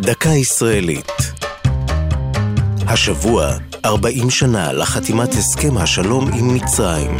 [0.00, 1.12] דקה ישראלית.
[2.86, 3.50] השבוע,
[3.84, 7.16] 40 שנה לחתימת הסכם השלום עם מצרים.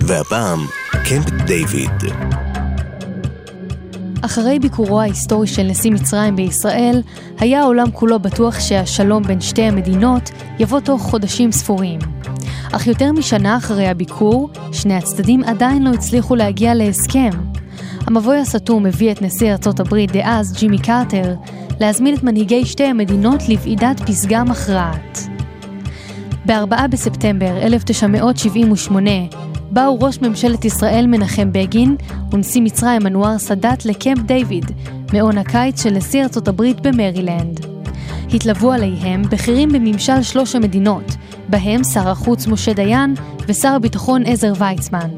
[0.00, 0.66] והפעם,
[1.04, 1.90] קמפ דיוויד.
[4.22, 7.02] אחרי ביקורו ההיסטורי של נשיא מצרים בישראל,
[7.38, 11.98] היה העולם כולו בטוח שהשלום בין שתי המדינות יבוא תוך חודשים ספורים.
[12.72, 17.30] אך יותר משנה אחרי הביקור, שני הצדדים עדיין לא הצליחו להגיע להסכם.
[18.06, 21.34] המבוי הסתום הביא את נשיא ארצות הברית דאז, ג'ימי קרטר,
[21.80, 25.18] להזמין את מנהיגי שתי המדינות לוועידת פסגה מכרעת.
[26.46, 29.10] ב-4 בספטמבר 1978
[29.70, 31.96] באו ראש ממשלת ישראל מנחם בגין
[32.32, 34.64] ונשיא מצרים אנואר סאדאת לקמפ דיוויד,
[35.12, 37.66] מעון הקיץ של נשיא ארצות הברית במרילנד.
[38.34, 41.16] התלוו עליהם בכירים בממשל שלוש המדינות,
[41.48, 43.14] בהם שר החוץ משה דיין
[43.48, 45.08] ושר הביטחון עזר ויצמן.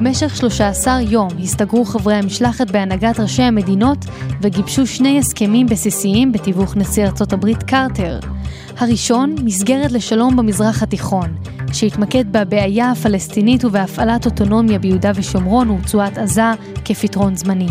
[0.00, 3.98] במשך 13 יום הסתגרו חברי המשלחת בהנהגת ראשי המדינות
[4.42, 8.18] וגיבשו שני הסכמים בסיסיים בתיווך נשיא ארצות הברית קרטר.
[8.78, 11.36] הראשון, מסגרת לשלום במזרח התיכון,
[11.72, 16.52] שהתמקד בבעיה הפלסטינית ובהפעלת אוטונומיה ביהודה ושומרון ורצועת עזה
[16.84, 17.68] כפתרון זמני.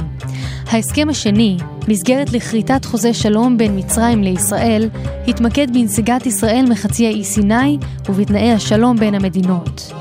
[0.71, 4.89] ההסכם השני, מסגרת לכריתת חוזה שלום בין מצרים לישראל,
[5.27, 7.77] התמקד בנסיגת ישראל מחצי האי סיני
[8.09, 9.93] ובתנאי השלום בין המדינות.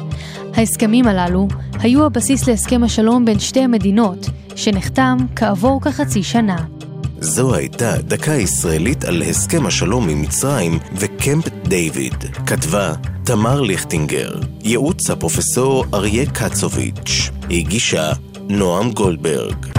[0.56, 1.48] ההסכמים הללו
[1.86, 6.56] היו הבסיס להסכם השלום בין שתי המדינות, שנחתם כעבור כחצי שנה.
[7.20, 12.14] זו הייתה דקה ישראלית על הסכם השלום עם מצרים וקמפ דיוויד.
[12.46, 12.92] כתבה
[13.24, 14.34] תמר ליכטינגר,
[14.64, 18.12] ייעוץ הפרופסור אריה קצוביץ', הגישה
[18.48, 19.75] נועם גולדברג.